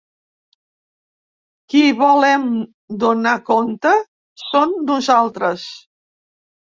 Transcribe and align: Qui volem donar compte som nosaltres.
Qui 1.73 1.81
volem 1.99 2.47
donar 3.03 3.33
compte 3.49 3.91
som 4.45 4.73
nosaltres. 4.89 5.67